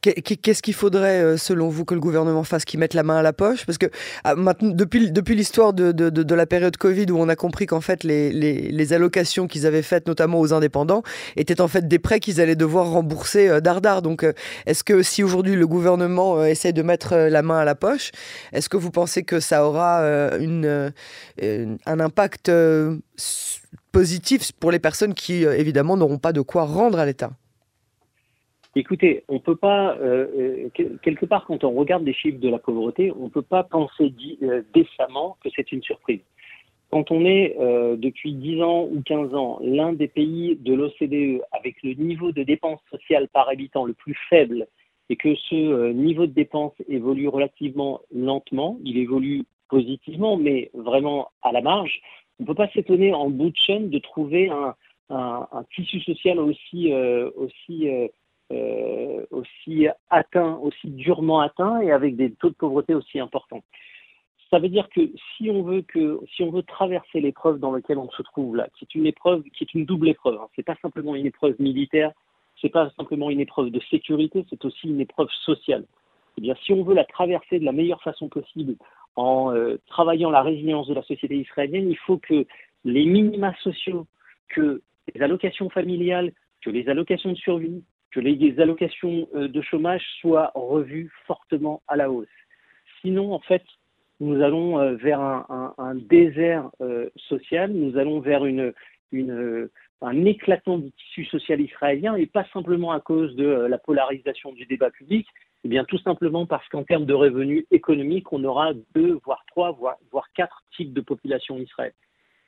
Qu'est-ce 0.00 0.62
qu'il 0.62 0.74
faudrait, 0.74 1.22
euh, 1.22 1.36
selon 1.36 1.68
vous, 1.68 1.84
que 1.84 1.94
le 1.94 2.00
gouvernement 2.00 2.44
fasse 2.44 2.64
Qu'il 2.64 2.80
mette 2.80 2.94
la 2.94 3.02
main 3.02 3.16
à 3.16 3.22
la 3.22 3.32
poche? 3.32 3.64
Parce 3.64 3.78
que 3.78 3.86
ah, 4.24 4.34
depuis, 4.60 5.34
l'histoire 5.34 5.72
de, 5.72 6.34
la 6.34 6.46
période 6.46 6.76
Covid, 6.76 7.10
où 7.10 7.18
on 7.18 7.28
a 7.28 7.36
compris 7.36 7.66
qu'en 7.66 7.80
fait, 7.80 8.04
les, 8.04 8.92
allocations 8.92 9.46
qu'ils 9.46 9.66
avaient 9.66 9.82
faites, 9.82 10.06
notamment 10.06 10.40
aux 10.40 10.52
indépendants, 10.52 11.02
étaient 11.36 11.60
en 11.60 11.68
fait 11.68 11.88
des 11.88 11.98
prêts 11.98 12.20
qu'ils 12.20 12.40
allaient 12.40 12.56
devoir 12.56 12.90
rembourser 12.90 13.48
euh, 13.48 13.60
dardard. 13.60 14.02
Donc, 14.02 14.24
euh, 14.24 14.32
est-ce 14.66 14.84
que 14.84 15.02
si 15.02 15.22
aujourd'hui 15.22 15.56
le 15.56 15.66
gouvernement 15.66 16.44
essaie 16.44 16.72
de 16.72 16.82
mettre 16.82 17.14
la 17.16 17.42
main 17.42 17.58
à 17.58 17.64
la 17.64 17.74
poche, 17.74 18.10
est-ce 18.52 18.68
que 18.68 18.76
vous 18.76 18.90
pensez 18.90 19.22
que 19.22 19.40
ça 19.40 19.66
aura 19.66 20.04
un 20.04 20.90
impact 21.86 22.50
positif 23.92 24.52
pour 24.52 24.70
les 24.70 24.78
personnes 24.78 25.14
qui, 25.14 25.44
évidemment, 25.44 25.96
n'auront 25.96 26.18
pas 26.18 26.32
de 26.32 26.40
quoi 26.40 26.64
rendre 26.64 26.98
à 26.98 27.06
l'État? 27.06 27.30
Écoutez, 28.76 29.22
on 29.28 29.38
peut 29.38 29.54
pas, 29.54 29.96
euh, 29.98 30.68
euh, 30.80 30.96
quelque 31.00 31.26
part, 31.26 31.44
quand 31.46 31.62
on 31.62 31.70
regarde 31.70 32.04
les 32.04 32.12
chiffres 32.12 32.40
de 32.40 32.48
la 32.48 32.58
pauvreté, 32.58 33.12
on 33.12 33.24
ne 33.24 33.28
peut 33.28 33.42
pas 33.42 33.62
penser 33.62 34.12
euh, 34.42 34.62
décemment 34.74 35.36
que 35.44 35.48
c'est 35.54 35.70
une 35.70 35.82
surprise. 35.82 36.22
Quand 36.90 37.10
on 37.10 37.24
est 37.24 37.56
depuis 37.96 38.34
10 38.34 38.62
ans 38.62 38.84
ou 38.84 39.02
15 39.04 39.34
ans 39.34 39.58
l'un 39.62 39.92
des 39.92 40.06
pays 40.06 40.54
de 40.54 40.74
l'OCDE 40.74 41.42
avec 41.50 41.82
le 41.82 41.94
niveau 41.94 42.30
de 42.30 42.44
dépenses 42.44 42.78
sociales 42.88 43.26
par 43.26 43.48
habitant 43.48 43.84
le 43.84 43.94
plus 43.94 44.16
faible 44.30 44.68
et 45.08 45.16
que 45.16 45.34
ce 45.34 45.90
niveau 45.90 46.26
de 46.26 46.32
dépenses 46.32 46.74
évolue 46.88 47.26
relativement 47.26 48.00
lentement, 48.14 48.78
il 48.84 48.96
évolue 48.96 49.42
positivement, 49.68 50.36
mais 50.36 50.70
vraiment 50.72 51.30
à 51.42 51.50
la 51.50 51.62
marge, 51.62 52.00
on 52.38 52.44
ne 52.44 52.46
peut 52.46 52.54
pas 52.54 52.68
s'étonner 52.68 53.12
en 53.12 53.28
bout 53.28 53.50
de 53.50 53.56
chaîne 53.56 53.90
de 53.90 53.98
trouver 53.98 54.48
un, 54.48 54.76
tissu 55.74 55.98
social 55.98 56.38
aussi 56.38 56.92
euh, 58.54 59.26
aussi 59.30 59.86
atteint, 60.10 60.56
aussi 60.56 60.88
durement 60.88 61.40
atteint 61.40 61.80
et 61.80 61.90
avec 61.92 62.16
des 62.16 62.30
taux 62.32 62.50
de 62.50 62.54
pauvreté 62.54 62.94
aussi 62.94 63.18
importants. 63.18 63.62
Ça 64.50 64.58
veut 64.58 64.68
dire 64.68 64.88
que 64.88 65.00
si 65.36 65.50
on 65.50 65.62
veut 65.62 65.82
que 65.82 66.20
si 66.34 66.42
on 66.42 66.50
veut 66.50 66.62
traverser 66.62 67.20
l'épreuve 67.20 67.58
dans 67.58 67.72
laquelle 67.72 67.98
on 67.98 68.10
se 68.10 68.22
trouve 68.22 68.56
là, 68.56 68.68
qui 68.76 68.84
est 68.84 68.94
une 68.94 69.06
épreuve, 69.06 69.42
qui 69.42 69.64
est 69.64 69.74
une 69.74 69.84
double 69.84 70.08
épreuve, 70.08 70.36
hein, 70.40 70.48
c'est 70.54 70.62
pas 70.62 70.76
simplement 70.80 71.16
une 71.16 71.26
épreuve 71.26 71.56
militaire, 71.58 72.12
c'est 72.60 72.68
pas 72.68 72.90
simplement 72.96 73.30
une 73.30 73.40
épreuve 73.40 73.70
de 73.70 73.80
sécurité, 73.90 74.44
c'est 74.50 74.64
aussi 74.64 74.88
une 74.88 75.00
épreuve 75.00 75.28
sociale. 75.44 75.84
Eh 76.38 76.40
bien, 76.40 76.54
si 76.64 76.72
on 76.72 76.82
veut 76.84 76.94
la 76.94 77.04
traverser 77.04 77.58
de 77.58 77.64
la 77.64 77.72
meilleure 77.72 78.02
façon 78.02 78.28
possible 78.28 78.76
en 79.16 79.52
euh, 79.52 79.78
travaillant 79.86 80.30
la 80.30 80.42
résilience 80.42 80.88
de 80.88 80.94
la 80.94 81.02
société 81.02 81.36
israélienne, 81.36 81.90
il 81.90 81.98
faut 81.98 82.18
que 82.18 82.46
les 82.84 83.06
minima 83.06 83.54
sociaux, 83.62 84.06
que 84.48 84.82
les 85.12 85.22
allocations 85.22 85.70
familiales, 85.70 86.32
que 86.62 86.70
les 86.70 86.88
allocations 86.88 87.32
de 87.32 87.36
survie, 87.36 87.82
que 88.14 88.20
les 88.20 88.60
allocations 88.60 89.28
euh, 89.34 89.48
de 89.48 89.60
chômage 89.60 90.04
soient 90.20 90.52
revues 90.54 91.10
fortement 91.26 91.82
à 91.88 91.96
la 91.96 92.10
hausse. 92.10 92.28
Sinon, 93.00 93.32
en 93.32 93.40
fait, 93.40 93.64
nous 94.20 94.40
allons 94.40 94.78
euh, 94.78 94.94
vers 94.94 95.20
un, 95.20 95.94
désert 95.96 96.70
euh, 96.80 97.10
social, 97.16 97.72
nous 97.72 97.98
allons 97.98 98.20
vers 98.20 98.42
un 98.42 100.24
éclatement 100.24 100.78
du 100.78 100.92
tissu 100.92 101.24
social 101.24 101.60
israélien, 101.60 102.14
et 102.14 102.26
pas 102.26 102.46
simplement 102.52 102.92
à 102.92 103.00
cause 103.00 103.34
de 103.34 103.44
la 103.44 103.78
polarisation 103.78 104.52
du 104.52 104.64
débat 104.66 104.90
public, 104.90 105.26
eh 105.64 105.68
bien 105.68 105.84
tout 105.84 105.98
simplement 105.98 106.46
parce 106.46 106.68
qu'en 106.68 106.84
termes 106.84 107.06
de 107.06 107.14
revenus 107.14 107.64
économiques, 107.72 108.32
on 108.32 108.44
aura 108.44 108.74
deux, 108.94 109.18
voire 109.24 109.44
trois, 109.48 109.72
voire, 109.72 109.96
voire 110.12 110.28
quatre 110.34 110.62
types 110.76 110.92
de 110.92 111.00
population 111.00 111.58
israélienne. 111.58 111.94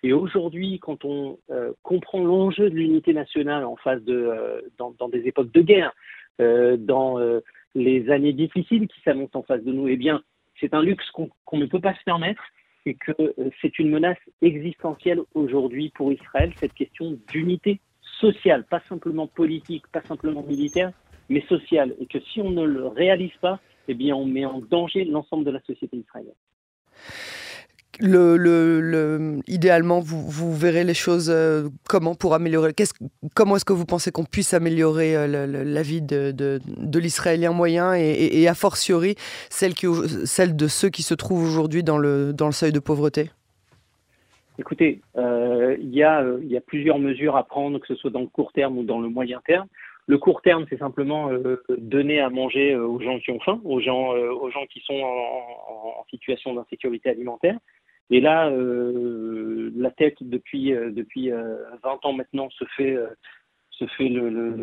Et 0.03 0.12
aujourd'hui, 0.12 0.79
quand 0.79 1.05
on 1.05 1.38
euh, 1.50 1.73
comprend 1.83 2.23
l'enjeu 2.23 2.71
de 2.71 2.75
l'unité 2.75 3.12
nationale 3.12 3.65
en 3.65 3.76
face 3.76 4.03
de, 4.03 4.15
euh, 4.15 4.61
dans, 4.79 5.09
des 5.09 5.26
époques 5.26 5.53
de 5.53 5.62
guerre, 5.62 5.93
euh, 6.41 6.76
dans 6.76 7.19
les 7.75 8.11
années 8.11 8.33
difficiles 8.33 8.88
qui 8.88 9.00
s'annoncent 9.03 9.38
en 9.38 9.43
face 9.43 9.62
de 9.65 9.73
nous, 9.73 9.88
eh 9.88 9.97
bien, 9.97 10.23
c'est 10.61 10.75
un 10.75 10.83
luxe 10.83 11.11
qu'on 11.11 11.59
ne 11.59 11.67
peut 11.67 11.81
pas 11.81 11.95
se 11.95 12.05
permettre 12.05 12.43
et 12.85 12.95
que 12.95 13.12
c'est 13.61 13.79
une 13.79 13.91
menace 13.91 14.19
existentielle 14.43 15.21
aujourd'hui 15.35 15.91
pour 15.95 16.12
Israël, 16.12 16.53
cette 16.57 16.73
question 16.73 17.19
d'unité 17.33 17.81
sociale, 18.21 18.65
pas 18.65 18.81
simplement 18.88 19.26
politique, 19.26 19.87
pas 19.88 20.03
simplement 20.03 20.43
militaire, 20.43 20.93
mais 21.29 21.43
sociale. 21.49 21.95
Et 21.99 22.07
que 22.07 22.21
si 22.21 22.41
on 22.41 22.50
ne 22.50 22.65
le 22.65 22.87
réalise 22.87 23.37
pas, 23.41 23.59
eh 23.88 23.95
bien, 23.95 24.15
on 24.15 24.25
met 24.25 24.45
en 24.45 24.61
danger 24.61 25.05
l'ensemble 25.05 25.45
de 25.45 25.50
la 25.50 25.61
société 25.62 25.97
israélienne 25.97 26.35
le, 28.00 28.37
le, 28.81 29.41
idéalement, 29.47 30.00
vous, 30.00 30.55
verrez 30.55 30.85
les 30.85 30.95
choses 30.95 31.31
euh, 31.31 31.69
comment 31.88 32.15
pour 32.15 32.35
améliorer 32.35 32.73
Comment 33.35 33.57
est-ce 33.57 33.65
que 33.65 33.73
vous 33.73 33.87
pensez 33.87 34.12
qu'on 34.12 34.25
puisse 34.25 34.55
améliorer 34.55 35.17
euh, 35.17 35.47
la 35.47 35.83
vie 35.83 36.03
de, 36.03 36.61
l'Israélien 36.99 37.53
moyen 37.53 37.95
et, 37.95 38.49
a 38.49 38.55
fortiori 38.55 39.15
celle, 39.50 39.75
de 39.75 40.67
ceux 40.67 40.88
qui 40.88 41.03
se 41.03 41.15
trouvent 41.15 41.45
aujourd'hui 41.45 41.83
dans 41.83 41.99
le, 41.99 42.35
seuil 42.50 42.73
de 42.73 42.81
pauvreté? 42.81 43.31
Écoutez, 44.59 45.00
euh, 45.17 45.76
il 45.79 45.95
y, 45.95 46.03
a 46.03 46.61
plusieurs 46.67 46.99
mesures 46.99 47.37
à 47.37 47.45
prendre, 47.45 47.79
que 47.79 47.87
ce 47.87 47.95
soit 47.95 48.11
dans 48.11 48.21
le 48.21 48.26
court 48.26 48.53
terme 48.53 48.79
ou 48.79 48.85
dans 48.85 49.00
le 49.00 49.09
moyen 49.09 49.41
terme. 49.47 49.67
Le 50.09 50.19
court 50.19 50.41
terme, 50.41 50.67
c'est 50.71 50.79
simplement 50.79 51.31
donner 51.79 52.21
à 52.21 52.31
manger 52.31 52.76
aux 52.76 53.00
gens 53.00 53.19
qui 53.19 53.33
ont 53.33 53.41
faim, 53.41 53.61
aux 53.65 53.81
gens, 53.81 54.15
qui 54.71 54.81
sont 54.81 55.00
en 55.00 56.05
situation 56.11 56.55
d'insécurité 56.55 57.11
alimentaire. 57.11 57.59
Et 58.10 58.20
là, 58.20 58.50
la 58.50 59.90
tête 59.90 60.16
depuis 60.20 60.70
depuis 60.70 61.30
20 61.30 62.04
ans 62.04 62.12
maintenant 62.12 62.48
se 62.50 62.64
fait 62.76 62.96
se 63.70 63.84
fait 63.98 64.08
le, 64.08 64.30
le, 64.30 64.54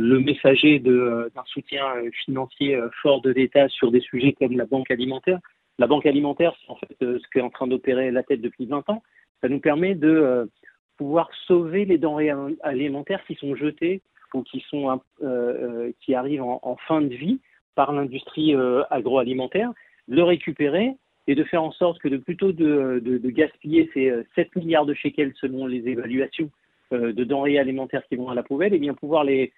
le, 0.00 0.20
messager 0.20 0.80
d'un 0.80 1.44
soutien 1.46 1.84
financier 2.24 2.80
fort 3.02 3.20
de 3.20 3.30
l'État 3.30 3.68
sur 3.68 3.92
des 3.92 4.00
sujets 4.00 4.32
comme 4.32 4.56
la 4.56 4.64
banque 4.64 4.90
alimentaire. 4.90 5.38
La 5.78 5.86
banque 5.86 6.06
alimentaire, 6.06 6.54
c'est 6.60 6.70
en 6.70 6.76
fait 6.76 6.96
ce 6.98 7.28
qu'est 7.32 7.42
en 7.42 7.50
train 7.50 7.66
d'opérer 7.66 8.10
la 8.10 8.22
tête 8.22 8.40
depuis 8.40 8.66
20 8.66 8.88
ans. 8.88 9.02
Ça 9.42 9.48
nous 9.48 9.60
permet 9.60 9.94
de 9.94 10.48
pouvoir 10.96 11.28
sauver 11.46 11.84
les 11.84 11.98
denrées 11.98 12.32
alimentaires 12.62 13.24
qui 13.26 13.34
sont 13.34 13.54
jetées 13.56 14.02
ou 14.34 14.42
qui, 14.42 14.64
sont, 14.68 14.88
euh, 14.90 14.96
euh, 15.22 15.92
qui 16.00 16.14
arrivent 16.14 16.42
en, 16.42 16.76
fin 16.86 17.00
de 17.00 17.14
vie 17.14 17.40
par 17.74 17.92
l'industrie 17.92 18.54
euh, 18.54 18.82
agroalimentaire, 18.90 19.72
le 20.08 20.22
récupérer 20.22 20.92
et 21.26 21.34
de 21.34 21.44
faire 21.44 21.62
en 21.62 21.72
sorte 21.72 22.00
que 22.00 22.08
de 22.08 22.16
plutôt 22.16 22.52
de, 22.52 23.00
de, 23.04 23.30
gaspiller 23.30 23.90
ces 23.94 24.12
7 24.34 24.56
milliards 24.56 24.86
de 24.86 24.94
shekels 24.94 25.32
selon 25.40 25.66
les 25.66 25.88
évaluations 25.88 26.50
de 26.90 27.24
denrées 27.24 27.58
alimentaires 27.58 28.02
qui 28.08 28.16
vont 28.16 28.28
à 28.28 28.34
la 28.34 28.42
poubelle, 28.42 28.74
et 28.74 28.78
bien 28.78 28.94
pouvoir 28.94 29.24
les 29.24 29.52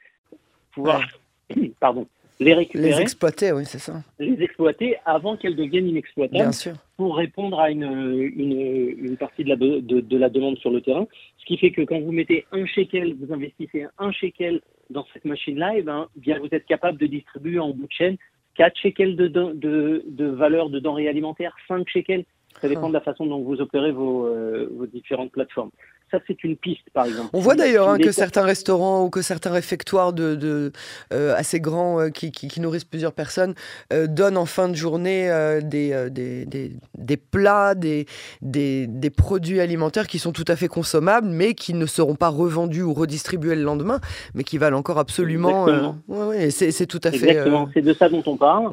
pouvoir 0.72 1.02
pardon 1.80 2.06
les 2.40 2.54
récupérer. 2.54 2.90
Les 2.90 3.00
exploiter, 3.00 3.52
oui, 3.52 3.64
c'est 3.64 3.78
ça. 3.78 4.02
Les 4.18 4.42
exploiter 4.42 4.96
avant 5.04 5.36
qu'elles 5.36 5.56
deviennent 5.56 5.88
inexploitables. 5.88 6.42
Bien 6.42 6.52
sûr. 6.52 6.74
Pour 6.96 7.16
répondre 7.16 7.60
à 7.60 7.70
une, 7.70 7.84
une, 7.84 8.96
une 8.98 9.16
partie 9.16 9.44
de 9.44 9.50
la, 9.50 9.56
de, 9.56 9.80
de, 9.80 10.16
la 10.16 10.28
demande 10.28 10.58
sur 10.58 10.70
le 10.70 10.80
terrain. 10.80 11.06
Ce 11.38 11.44
qui 11.44 11.56
fait 11.58 11.70
que 11.70 11.82
quand 11.82 12.00
vous 12.00 12.12
mettez 12.12 12.46
un 12.52 12.66
shekel, 12.66 13.14
vous 13.14 13.32
investissez 13.32 13.86
un 13.98 14.12
shekel 14.12 14.60
dans 14.90 15.06
cette 15.12 15.24
machine-là, 15.24 15.76
et 15.76 15.78
eh 15.78 15.82
ben, 15.82 16.08
bien 16.16 16.38
vous 16.38 16.48
êtes 16.52 16.66
capable 16.66 16.98
de 16.98 17.06
distribuer 17.06 17.58
en 17.58 17.70
bout 17.70 17.86
de 17.86 17.92
chaîne 17.92 18.16
4 18.54 18.76
shekels 18.76 19.16
de, 19.16 19.28
de, 19.28 20.04
de 20.06 20.26
valeur 20.26 20.70
de 20.70 20.78
denrées 20.78 21.08
alimentaires, 21.08 21.54
5 21.68 21.88
shekels. 21.88 22.24
Ça 22.60 22.68
dépend 22.68 22.88
de 22.88 22.94
la 22.94 23.00
façon 23.00 23.26
dont 23.26 23.42
vous 23.42 23.60
opérez 23.60 23.90
vos, 23.90 24.26
euh, 24.26 24.68
vos 24.72 24.86
différentes 24.86 25.32
plateformes. 25.32 25.70
Ça, 26.14 26.20
c'est 26.28 26.44
une 26.44 26.56
piste, 26.56 26.88
par 26.92 27.06
exemple. 27.06 27.30
On 27.32 27.40
voit 27.40 27.56
d'ailleurs 27.56 27.88
hein, 27.88 27.98
que 27.98 28.12
certains 28.12 28.42
restaurants 28.42 29.02
ou 29.02 29.10
que 29.10 29.20
certains 29.20 29.50
réfectoires 29.50 30.12
de, 30.12 30.36
de 30.36 30.70
euh, 31.12 31.34
assez 31.34 31.58
grands 31.58 32.00
euh, 32.00 32.10
qui, 32.10 32.30
qui, 32.30 32.60
nourrissent 32.60 32.84
plusieurs 32.84 33.12
personnes 33.12 33.54
euh, 33.92 34.06
donnent 34.06 34.36
en 34.36 34.46
fin 34.46 34.68
de 34.68 34.76
journée 34.76 35.28
des, 35.64 36.08
des, 36.12 36.46
des, 36.46 36.72
des, 36.96 37.16
plats, 37.16 37.74
des, 37.74 38.06
des, 38.42 39.10
produits 39.10 39.58
alimentaires 39.58 40.06
qui 40.06 40.20
sont 40.20 40.30
tout 40.30 40.44
à 40.46 40.54
fait 40.54 40.68
consommables, 40.68 41.26
mais 41.26 41.54
qui 41.54 41.74
ne 41.74 41.86
seront 41.86 42.14
pas 42.14 42.28
revendus 42.28 42.82
ou 42.82 42.94
redistribués 42.94 43.56
le 43.56 43.62
lendemain, 43.62 43.98
mais 44.34 44.44
qui 44.44 44.56
valent 44.56 44.78
encore 44.78 45.00
absolument. 45.00 45.64
Ouais, 46.06 46.26
ouais, 46.26 46.50
c'est 46.50 46.86
tout 46.86 47.00
à 47.02 47.10
fait. 47.10 47.30
Exactement, 47.30 47.68
c'est 47.74 47.82
de 47.82 47.92
ça 47.92 48.08
dont 48.08 48.22
on 48.26 48.36
parle. 48.36 48.70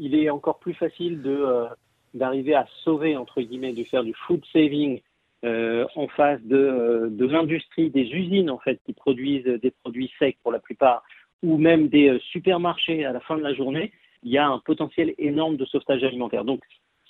il 0.00 0.16
est 0.16 0.30
encore 0.30 0.58
plus 0.58 0.74
facile 0.74 1.22
de 1.22 1.68
d'arriver 2.16 2.54
à 2.54 2.66
sauver, 2.82 3.16
entre 3.16 3.40
guillemets, 3.40 3.72
de 3.72 3.84
faire 3.84 4.02
du 4.02 4.14
food 4.26 4.42
saving 4.52 5.00
euh, 5.46 5.86
en 5.94 6.08
face 6.08 6.42
de, 6.42 6.56
euh, 6.56 7.08
de 7.08 7.24
l'industrie, 7.24 7.90
des 7.90 8.10
usines 8.10 8.50
en 8.50 8.58
fait 8.58 8.80
qui 8.84 8.92
produisent 8.92 9.44
des 9.44 9.70
produits 9.70 10.10
secs 10.18 10.36
pour 10.42 10.50
la 10.50 10.58
plupart, 10.58 11.04
ou 11.42 11.56
même 11.56 11.88
des 11.88 12.08
euh, 12.08 12.18
supermarchés 12.32 13.04
à 13.04 13.12
la 13.12 13.20
fin 13.20 13.38
de 13.38 13.42
la 13.42 13.54
journée, 13.54 13.92
il 14.24 14.32
y 14.32 14.38
a 14.38 14.48
un 14.48 14.58
potentiel 14.58 15.14
énorme 15.18 15.56
de 15.56 15.64
sauvetage 15.64 16.02
alimentaire. 16.02 16.44
Donc 16.44 16.62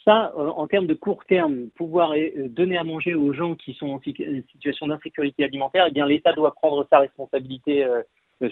ça, 0.04 0.32
en 0.36 0.66
termes 0.68 0.86
de 0.86 0.94
court 0.94 1.24
terme, 1.24 1.68
pouvoir 1.74 2.12
donner 2.50 2.76
à 2.76 2.84
manger 2.84 3.14
aux 3.14 3.32
gens 3.32 3.56
qui 3.56 3.74
sont 3.74 3.88
en 3.88 4.00
situation 4.00 4.86
d'insécurité 4.86 5.42
alimentaire, 5.42 5.86
eh 5.88 5.92
bien 5.92 6.06
l'État 6.06 6.32
doit 6.32 6.54
prendre 6.54 6.86
sa 6.90 7.00
responsabilité 7.00 7.84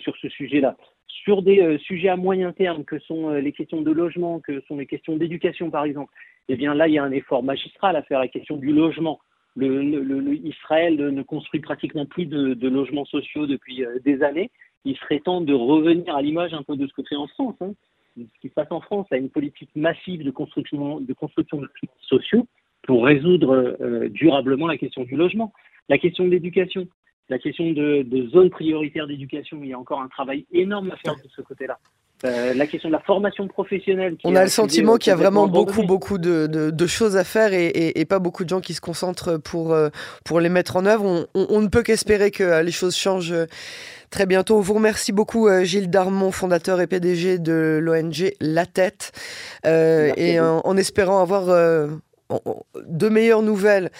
sur 0.00 0.16
ce 0.16 0.28
sujet-là. 0.30 0.76
Sur 1.06 1.42
des 1.42 1.78
sujets 1.78 2.08
à 2.08 2.16
moyen 2.16 2.52
terme, 2.52 2.84
que 2.84 2.98
sont 2.98 3.30
les 3.30 3.52
questions 3.52 3.82
de 3.82 3.92
logement, 3.92 4.40
que 4.40 4.62
sont 4.62 4.78
les 4.78 4.86
questions 4.86 5.16
d'éducation 5.16 5.70
par 5.70 5.84
exemple, 5.84 6.12
eh 6.48 6.56
bien 6.56 6.74
là, 6.74 6.88
il 6.88 6.94
y 6.94 6.98
a 6.98 7.04
un 7.04 7.12
effort 7.12 7.44
magistral 7.44 7.94
à 7.94 8.02
faire, 8.02 8.18
la 8.18 8.26
question 8.26 8.56
du 8.56 8.72
logement 8.72 9.20
le, 9.56 10.34
Israël 10.34 10.96
ne 10.96 11.22
construit 11.22 11.60
pratiquement 11.60 12.06
plus 12.06 12.26
de, 12.26 12.68
logements 12.68 13.04
sociaux 13.04 13.46
depuis 13.46 13.84
euh, 13.84 13.98
des 14.04 14.22
années. 14.22 14.50
Il 14.84 14.96
serait 14.96 15.20
temps 15.20 15.40
de 15.40 15.54
revenir 15.54 16.14
à 16.14 16.22
l'image 16.22 16.52
un 16.52 16.62
peu 16.62 16.76
de 16.76 16.86
ce 16.86 16.92
que 16.92 17.02
fait 17.02 17.16
en 17.16 17.26
France. 17.28 17.54
Hein. 17.60 17.72
Ce 18.16 18.40
qui 18.40 18.48
se 18.48 18.54
passe 18.54 18.70
en 18.70 18.80
France, 18.80 19.06
a 19.10 19.16
une 19.16 19.30
politique 19.30 19.70
massive 19.74 20.24
de 20.24 20.30
construction 20.30 21.00
de, 21.00 21.12
construction 21.12 21.58
de 21.58 21.62
logements 21.62 22.00
sociaux 22.02 22.46
pour 22.82 23.04
résoudre 23.04 23.76
euh, 23.80 24.08
durablement 24.08 24.66
la 24.66 24.76
question 24.76 25.02
du 25.04 25.16
logement. 25.16 25.52
La 25.88 25.98
question 25.98 26.24
de 26.24 26.30
l'éducation, 26.30 26.86
la 27.28 27.38
question 27.38 27.70
de, 27.72 28.02
de 28.02 28.28
zones 28.28 28.50
prioritaires 28.50 29.06
d'éducation, 29.06 29.60
il 29.62 29.70
y 29.70 29.72
a 29.72 29.78
encore 29.78 30.00
un 30.00 30.08
travail 30.08 30.46
énorme 30.52 30.90
à 30.90 30.96
faire 30.96 31.16
de 31.16 31.28
ce 31.28 31.42
côté-là. 31.42 31.78
Euh, 32.24 32.54
la 32.54 32.66
question 32.66 32.88
de 32.88 32.94
la 32.94 33.00
formation 33.00 33.48
professionnelle. 33.48 34.16
On 34.24 34.34
a 34.34 34.42
le 34.42 34.48
sentiment 34.48 34.96
qu'il 34.96 35.10
y 35.10 35.12
a 35.12 35.16
vraiment 35.16 35.46
beaucoup, 35.46 35.82
beaucoup 35.82 36.16
de, 36.18 36.86
choses 36.86 37.16
à 37.16 37.24
faire 37.24 37.50
et, 37.52 38.04
pas 38.04 38.18
beaucoup 38.18 38.44
de 38.44 38.48
gens 38.48 38.60
qui 38.60 38.74
se 38.74 38.80
concentrent 38.80 39.38
pour, 39.38 39.72
euh, 39.72 39.88
pour 40.24 40.40
les 40.40 40.48
mettre 40.48 40.76
en 40.76 40.86
œuvre. 40.86 41.26
On, 41.34 41.60
ne 41.60 41.68
peut 41.68 41.82
qu'espérer 41.82 42.30
que 42.30 42.44
euh, 42.44 42.62
les 42.62 42.70
choses 42.70 42.96
changent 42.96 43.34
très 44.10 44.26
bientôt. 44.26 44.56
On 44.56 44.60
vous 44.60 44.74
remercie 44.74 45.12
beaucoup, 45.12 45.48
Gilles 45.64 45.90
Darmon, 45.90 46.30
fondateur 46.30 46.80
et 46.80 46.86
PDG 46.86 47.38
de 47.38 47.78
l'ONG 47.82 48.32
La 48.40 48.64
Tête, 48.64 49.12
et 49.64 50.40
en, 50.40 50.76
espérant 50.76 51.20
avoir 51.20 51.46
de 51.46 53.08
meilleures 53.08 53.42
nouvelles 53.42 53.90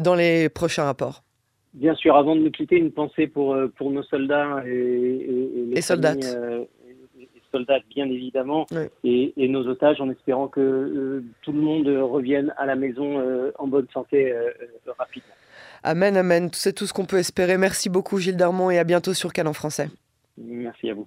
dans 0.00 0.14
les 0.14 0.48
prochains 0.48 0.84
rapports. 0.84 1.22
Bien 1.74 1.94
sûr, 1.94 2.16
avant 2.16 2.36
de 2.36 2.42
nous 2.42 2.50
quitter, 2.50 2.76
une 2.76 2.92
pensée 2.92 3.26
pour, 3.26 3.56
pour 3.76 3.90
nos 3.90 4.02
soldats 4.02 4.62
et, 4.66 5.26
les 5.74 5.80
soldats 5.80 6.14
soldats, 7.52 7.78
bien 7.94 8.06
évidemment, 8.10 8.66
et, 9.04 9.32
nos 9.48 9.66
otages, 9.68 10.00
en 10.00 10.10
espérant 10.10 10.48
que 10.48 10.60
euh, 10.60 11.24
tout 11.42 11.52
le 11.52 11.60
monde 11.60 11.86
revienne 11.86 12.52
à 12.56 12.66
la 12.66 12.74
maison 12.74 13.20
euh, 13.20 13.52
en 13.58 13.68
bonne 13.68 13.86
santé 13.92 14.32
euh, 14.32 14.50
rapidement. 14.98 15.34
Amen, 15.84 16.16
amen. 16.16 16.48
C'est 16.52 16.72
tout 16.72 16.86
ce 16.86 16.92
qu'on 16.92 17.04
peut 17.04 17.18
espérer. 17.18 17.58
Merci 17.58 17.88
beaucoup, 17.88 18.18
Gilles 18.18 18.36
Darmon, 18.36 18.70
et 18.70 18.78
à 18.78 18.84
bientôt 18.84 19.14
sur 19.14 19.32
Canon 19.32 19.52
Français. 19.52 19.88
Merci 20.38 20.90
à 20.90 20.94
vous. 20.94 21.06